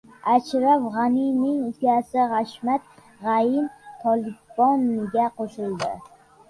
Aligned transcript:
Ashraf 0.35 0.85
G‘anining 0.95 1.59
ukasi 1.67 2.25
Xashmat 2.31 2.89
G‘ani 3.27 3.63
"Tolibon"ga 4.03 5.33
qo‘shildi 5.39 5.95